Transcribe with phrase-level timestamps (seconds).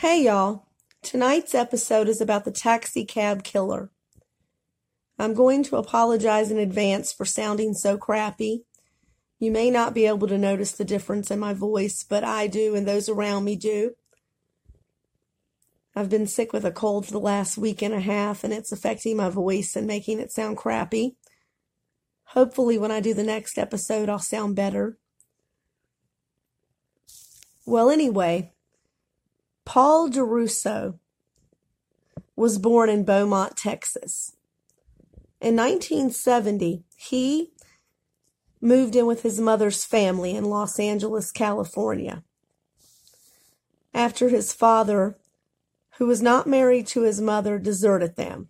[0.00, 0.66] Hey y'all,
[1.00, 3.90] tonight's episode is about the taxi cab killer.
[5.18, 8.66] I'm going to apologize in advance for sounding so crappy.
[9.38, 12.74] You may not be able to notice the difference in my voice, but I do
[12.74, 13.92] and those around me do.
[15.94, 18.72] I've been sick with a cold for the last week and a half and it's
[18.72, 21.16] affecting my voice and making it sound crappy.
[22.24, 24.98] Hopefully, when I do the next episode, I'll sound better.
[27.64, 28.52] Well, anyway,
[29.66, 30.98] Paul Durousseau
[32.36, 34.36] was born in Beaumont, Texas.
[35.40, 37.50] In 1970, he
[38.60, 42.22] moved in with his mother's family in Los Angeles, California.
[43.92, 45.18] After his father,
[45.98, 48.48] who was not married to his mother, deserted them.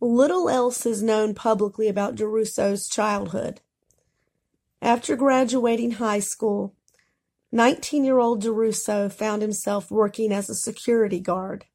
[0.00, 3.60] Little else is known publicly about Durousseau's childhood.
[4.82, 6.74] After graduating high school,
[7.52, 11.66] 19 year old Durousseau found himself working as a security guard.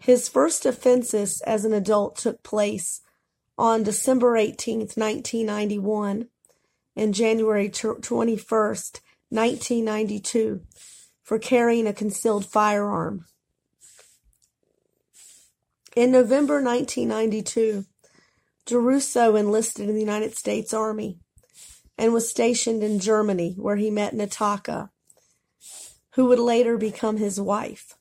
[0.00, 3.00] His first offenses as an adult took place
[3.56, 6.28] on December 18, 1991
[6.96, 8.36] and January 21,
[9.28, 10.62] 1992
[11.22, 13.26] for carrying a concealed firearm.
[15.94, 17.84] In November 1992,
[18.66, 21.18] Durousseau enlisted in the United States Army
[22.00, 24.88] and was stationed in Germany, where he met Natalka,
[26.14, 27.94] who would later become his wife.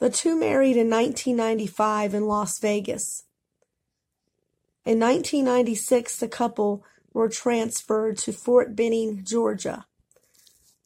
[0.00, 3.24] The two married in 1995 in Las Vegas.
[4.84, 9.86] In 1996, the couple were transferred to Fort Benning, Georgia,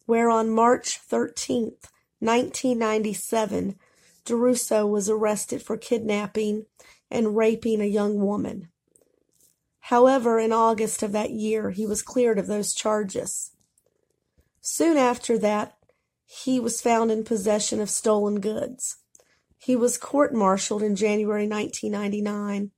[0.07, 1.73] where on March 13,
[2.21, 3.75] 1997,
[4.25, 6.67] Durousseau was arrested for kidnapping
[7.11, 8.70] and raping a young woman.
[9.81, 13.51] However, in August of that year, he was cleared of those charges.
[14.61, 15.77] Soon after that,
[16.25, 18.99] he was found in possession of stolen goods.
[19.59, 22.71] He was court martialed in January 1999,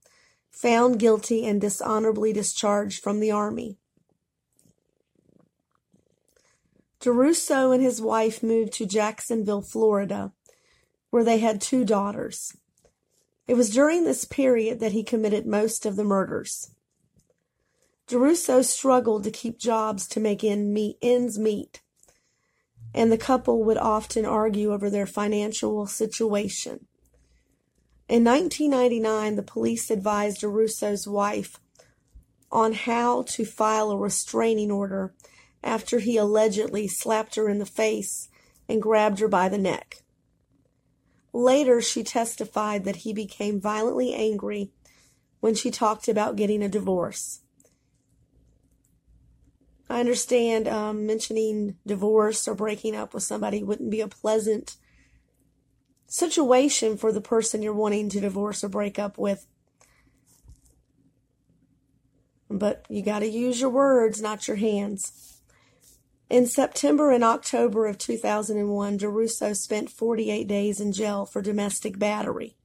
[0.50, 3.76] found guilty, and dishonorably discharged from the Army.
[6.98, 10.32] Durousseau and his wife moved to Jacksonville, Florida,
[11.10, 12.56] where they had two daughters.
[13.46, 16.70] It was during this period that he committed most of the murders.
[18.06, 21.80] Durousseau struggled to keep jobs to make ends meet,
[22.94, 26.86] and the couple would often argue over their financial situation.
[28.08, 31.58] In 1999, the police advised Durousseau's wife
[32.50, 35.14] on how to file a restraining order
[35.64, 38.28] after he allegedly slapped her in the face
[38.68, 40.02] and grabbed her by the neck.
[41.32, 44.70] Later, she testified that he became violently angry
[45.40, 47.40] when she talked about getting a divorce.
[49.92, 54.76] I understand um, mentioning divorce or breaking up with somebody wouldn't be a pleasant
[56.06, 59.46] situation for the person you're wanting to divorce or break up with.
[62.48, 65.40] But you got to use your words, not your hands.
[66.30, 72.56] In September and October of 2001, Durousseau spent 48 days in jail for domestic battery.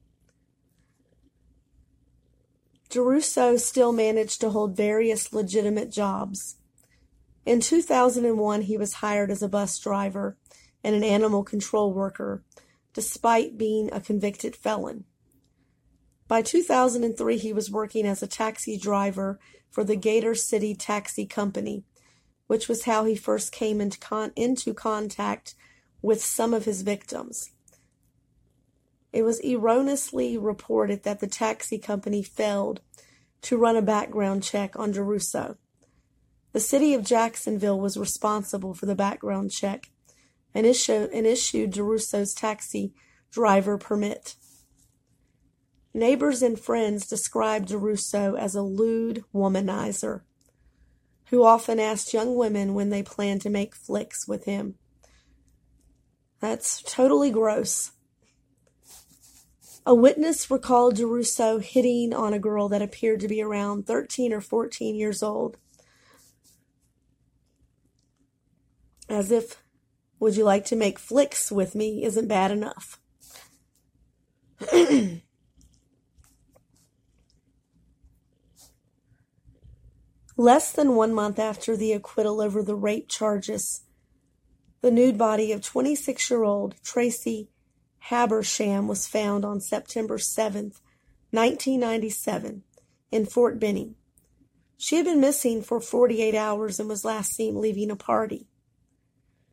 [2.88, 6.57] Durousseau still managed to hold various legitimate jobs.
[7.48, 10.36] In 2001, he was hired as a bus driver
[10.84, 12.42] and an animal control worker,
[12.92, 15.04] despite being a convicted felon.
[16.26, 21.84] By 2003, he was working as a taxi driver for the Gator City Taxi Company,
[22.48, 25.54] which was how he first came into, con- into contact
[26.02, 27.52] with some of his victims.
[29.10, 32.82] It was erroneously reported that the taxi company failed
[33.40, 35.56] to run a background check on Durousseau.
[36.58, 39.92] The city of Jacksonville was responsible for the background check
[40.52, 42.92] and, issue, and issued Durousseau's taxi
[43.30, 44.34] driver permit.
[45.94, 50.22] Neighbors and friends described Durousseau as a lewd womanizer
[51.26, 54.74] who often asked young women when they planned to make flicks with him.
[56.40, 57.92] That's totally gross.
[59.86, 64.40] A witness recalled Durousseau hitting on a girl that appeared to be around 13 or
[64.40, 65.56] 14 years old.
[69.08, 69.62] As if,
[70.20, 73.00] would you like to make flicks with me isn't bad enough.
[80.36, 83.82] Less than one month after the acquittal over the rape charges,
[84.80, 87.48] the nude body of 26 year old Tracy
[88.10, 90.72] Habersham was found on September 7,
[91.30, 92.62] 1997,
[93.10, 93.96] in Fort Benning.
[94.76, 98.46] She had been missing for 48 hours and was last seen leaving a party.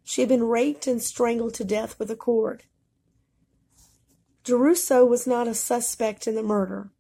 [0.08, 2.64] She had been raped and strangled to death with a cord.
[4.44, 6.92] Durousseau was not a suspect in the murder,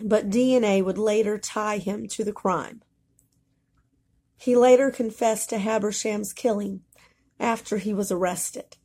[0.00, 2.82] but DNA would later tie him to the crime.
[4.36, 6.82] He later confessed to Habersham's killing
[7.40, 8.76] after he was arrested.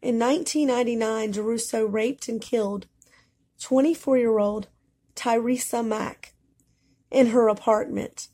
[0.00, 2.86] In 1999, Durousseau raped and killed
[3.60, 4.68] 24 year old
[5.14, 6.32] Tyresa Mack
[7.10, 8.28] in her apartment.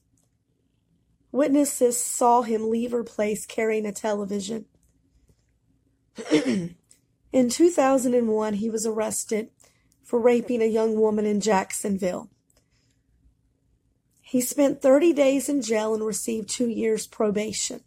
[1.32, 4.66] Witnesses saw him leave her place carrying a television.
[6.32, 6.76] in
[7.48, 9.50] 2001, he was arrested
[10.02, 12.30] for raping a young woman in Jacksonville.
[14.20, 17.80] He spent 30 days in jail and received two years probation.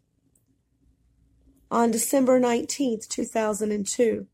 [1.71, 4.27] On December 19, 2002,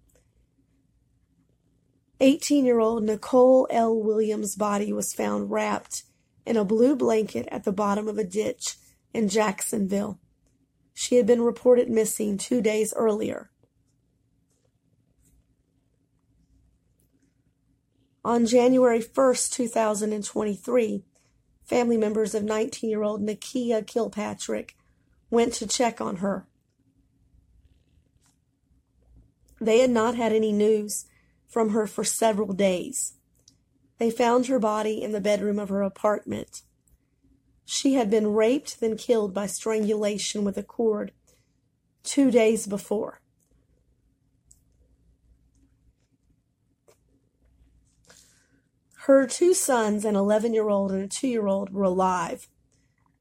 [2.19, 3.95] 18 year old Nicole L.
[3.95, 6.03] Williams' body was found wrapped
[6.45, 8.75] in a blue blanket at the bottom of a ditch
[9.13, 10.19] in Jacksonville.
[10.93, 13.49] She had been reported missing two days earlier.
[18.23, 21.03] On January 1st, 2023,
[21.63, 24.75] family members of 19 year old Nakia Kilpatrick
[25.29, 26.47] went to check on her.
[29.61, 31.05] They had not had any news
[31.47, 33.13] from her for several days.
[33.97, 36.63] They found her body in the bedroom of her apartment.
[37.63, 41.11] She had been raped, then killed by strangulation with a cord
[42.03, 43.21] two days before.
[49.05, 52.47] Her two sons, an 11 year old and a 2 year old, were alive,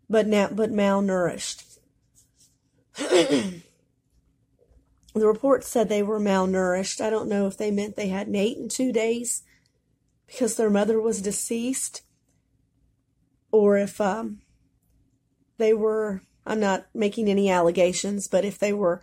[0.08, 1.78] but, now, but malnourished.
[2.96, 3.62] the
[5.14, 7.00] report said they were malnourished.
[7.00, 9.42] I don't know if they meant they hadn't eaten two days
[10.26, 12.02] because their mother was deceased
[13.50, 14.40] or if um,
[15.58, 19.00] they were, I'm not making any allegations, but if they were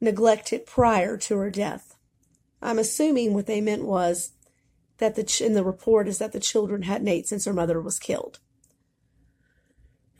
[0.00, 1.96] neglected prior to her death.
[2.60, 4.32] I'm assuming what they meant was
[4.98, 7.80] that the ch- in the report is that the children hadn't ate since her mother
[7.80, 8.38] was killed.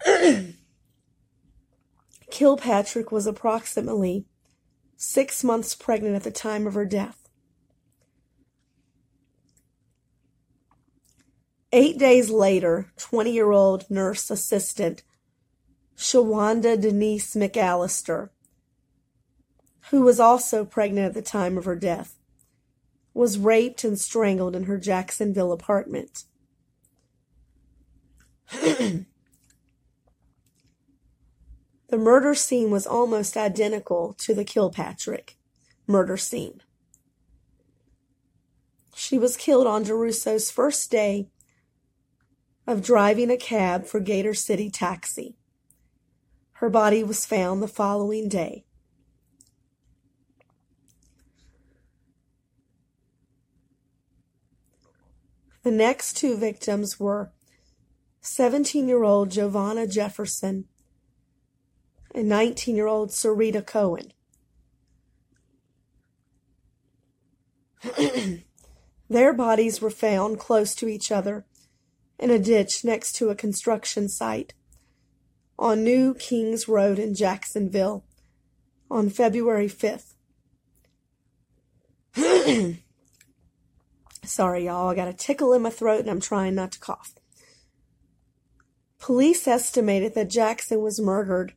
[2.31, 4.25] Kilpatrick was approximately
[4.97, 7.24] six months pregnant at the time of her death.
[11.77, 15.03] Eight days later, 20 year old nurse assistant
[15.97, 18.29] Shawanda Denise McAllister,
[19.91, 22.17] who was also pregnant at the time of her death,
[23.13, 26.23] was raped and strangled in her Jacksonville apartment.
[28.53, 29.05] the
[31.91, 35.37] murder scene was almost identical to the Kilpatrick
[35.89, 36.63] murder scene.
[38.95, 41.31] She was killed on Durousseau's first day
[42.67, 45.37] of driving a cab for Gator City Taxi.
[46.55, 48.65] Her body was found the following day.
[55.63, 57.33] The next two victims were
[58.21, 60.67] 17 year old Giovanna Jefferson
[62.15, 64.13] and 19 year old Sarita Cohen.
[69.09, 71.45] Their bodies were found close to each other
[72.19, 74.55] in a ditch next to a construction site
[75.59, 78.05] on New Kings Road in Jacksonville
[78.91, 80.15] on February 5th.
[84.25, 87.15] Sorry, y'all, I got a tickle in my throat and I'm trying not to cough.
[88.99, 91.53] Police estimated that Jackson was murdered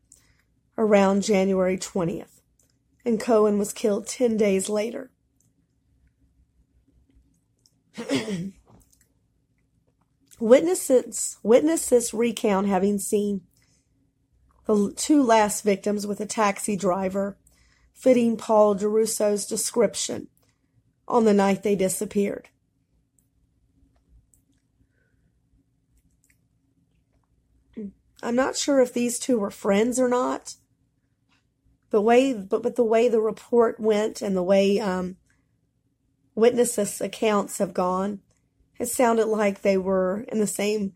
[0.78, 2.42] around January 20th,
[3.06, 5.12] and Cohen was killed 10 days later.
[10.40, 13.42] Witnesses, witnesses recount having seen
[14.66, 17.38] the two last victims with a taxi driver
[17.94, 20.28] fitting Paul Durousseau's description
[21.08, 22.50] on the night they disappeared.
[28.22, 30.56] I'm not sure if these two were friends or not.
[31.90, 35.16] The way, but, but the way the report went and the way um,
[36.36, 38.20] witnesses' accounts have gone,
[38.80, 40.94] it sounded like they were in the same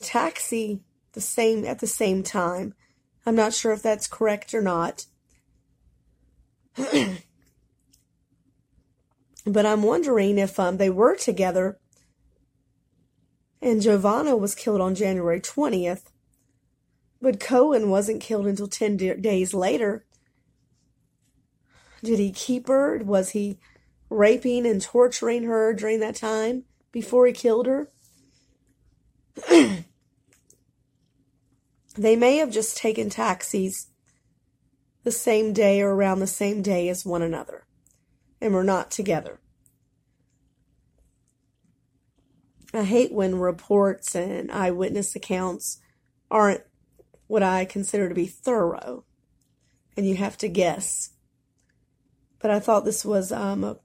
[0.00, 0.82] taxi
[1.12, 2.74] the same at the same time.
[3.24, 5.06] I'm not sure if that's correct or not.
[9.46, 11.78] but I'm wondering if um, they were together
[13.62, 16.04] and Giovanna was killed on January 20th,
[17.20, 20.04] but Cohen wasn't killed until 10 days later.
[22.04, 22.98] Did he keep her?
[22.98, 23.58] Was he
[24.10, 26.64] raping and torturing her during that time?
[26.96, 27.90] Before he killed her?
[31.94, 33.88] they may have just taken taxis
[35.04, 37.66] the same day or around the same day as one another
[38.40, 39.40] and were not together.
[42.72, 45.82] I hate when reports and eyewitness accounts
[46.30, 46.62] aren't
[47.26, 49.04] what I consider to be thorough
[49.98, 51.10] and you have to guess.
[52.38, 53.76] But I thought this was um, a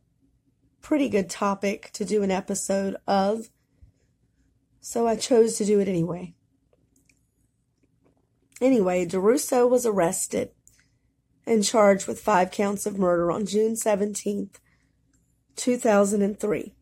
[0.81, 3.49] pretty good topic to do an episode of,
[4.79, 6.33] so I chose to do it anyway.
[8.59, 10.51] Anyway, Durousseau was arrested
[11.45, 14.55] and charged with five counts of murder on June 17th,
[15.55, 16.73] 2003.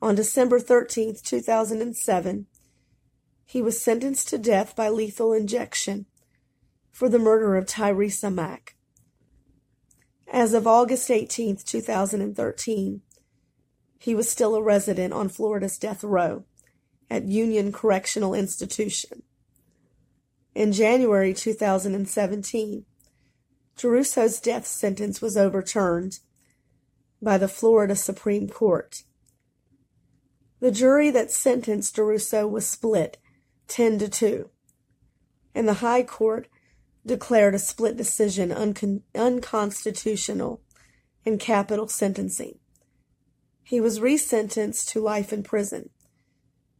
[0.00, 2.46] On December 13th, 2007,
[3.44, 6.06] he was sentenced to death by lethal injection
[6.90, 8.76] for the murder of Tyresa Mack.
[10.32, 13.02] As of August 18, 2013,
[13.98, 16.44] he was still a resident on Florida's death row
[17.10, 19.24] at Union Correctional Institution.
[20.54, 22.86] In January 2017,
[23.76, 26.20] Durousseau's death sentence was overturned
[27.20, 29.02] by the Florida Supreme Court.
[30.60, 33.18] The jury that sentenced Durousseau was split
[33.68, 34.48] 10 to 2,
[35.54, 36.48] and the High Court
[37.04, 40.60] declared a split decision uncon- unconstitutional
[41.24, 42.58] in capital sentencing.
[43.62, 45.90] He was resentenced to life in prison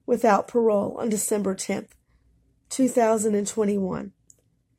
[0.06, 1.90] without parole on December 10th,
[2.68, 4.12] 2021,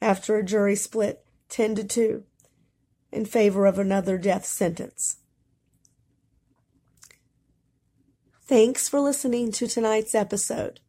[0.02, 2.24] after a jury split 10 to 2
[3.12, 5.18] in favor of another death sentence.
[8.46, 10.82] Thanks for listening to tonight's episode.